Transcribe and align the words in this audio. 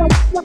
Bye. 0.00 0.40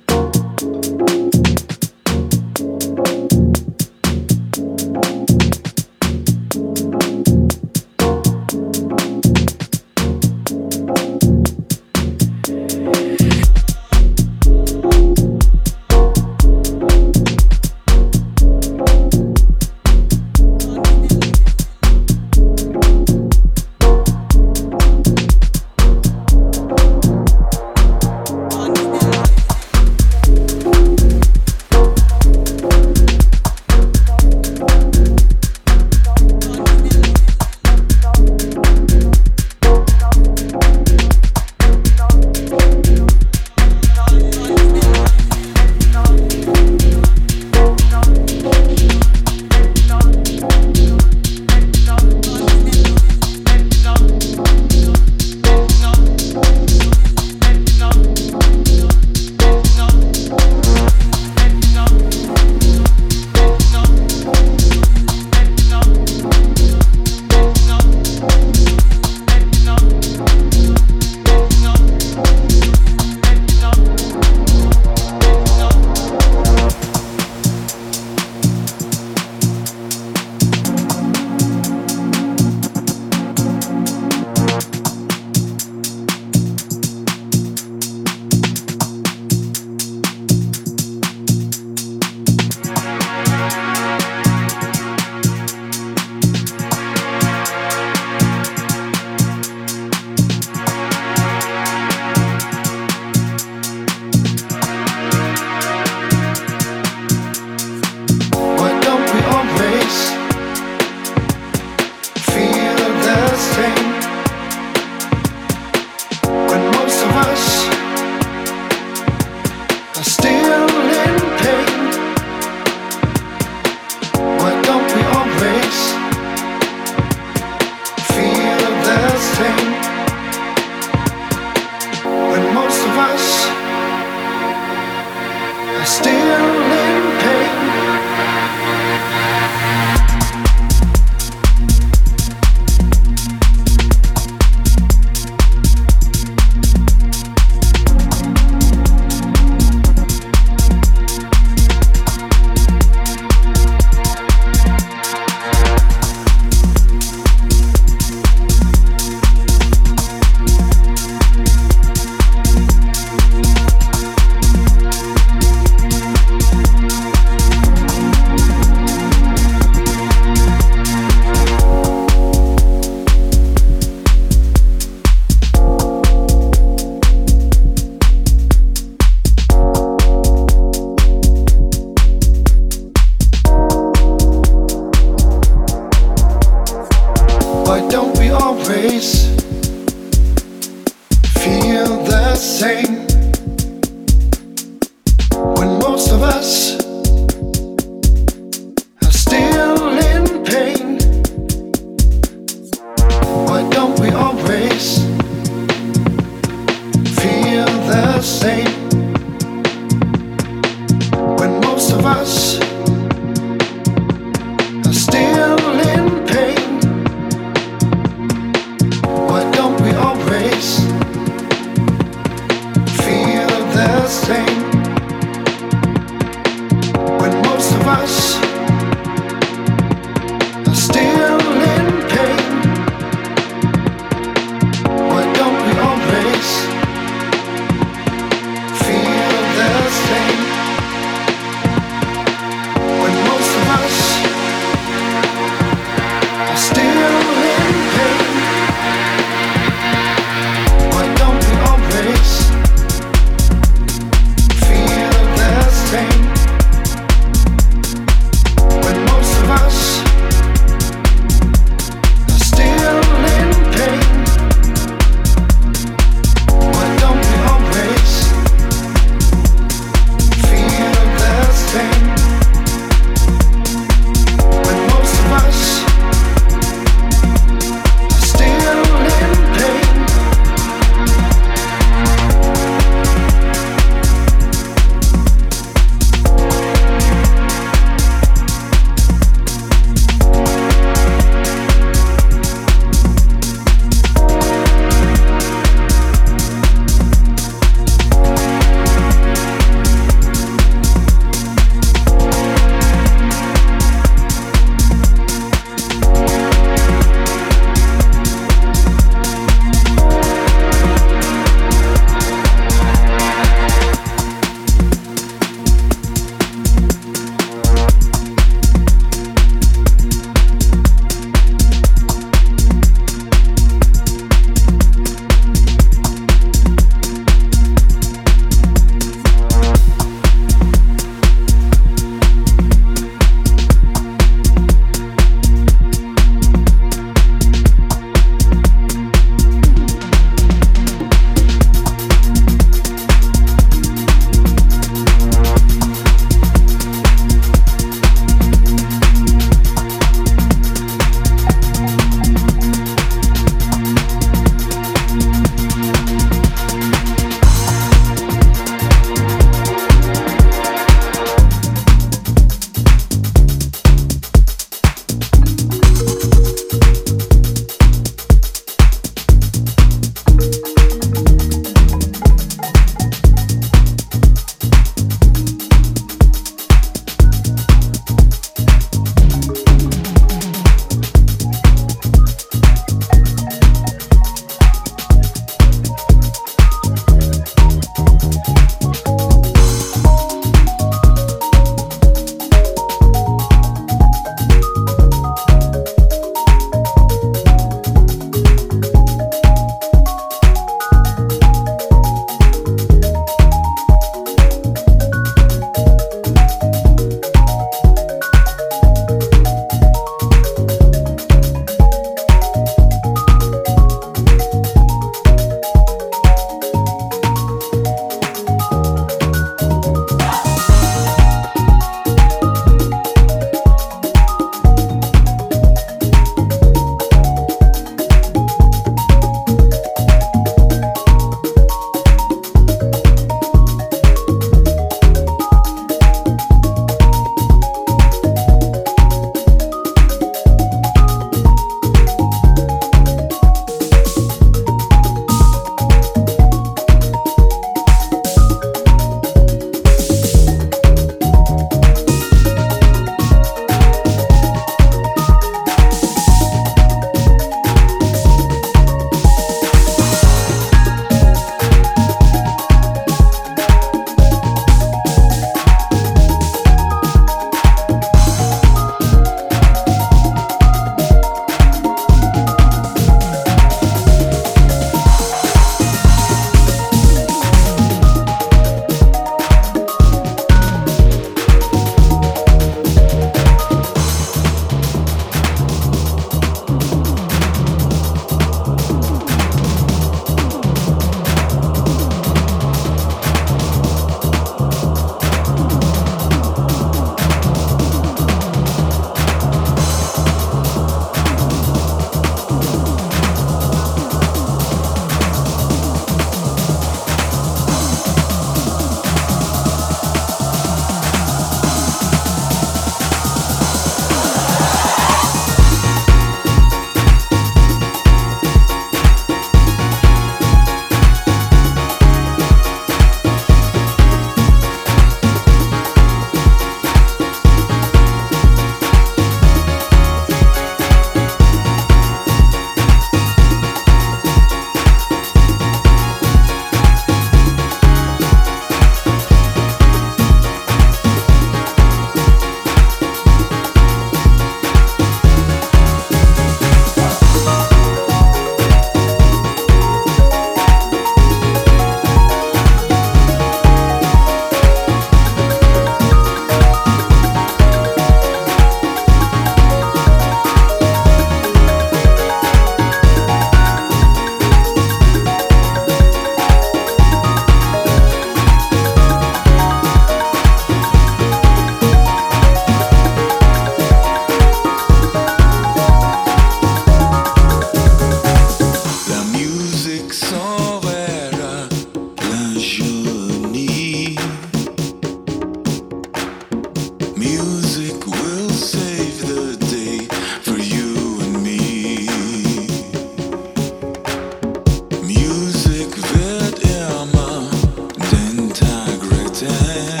time. 599.41 600.00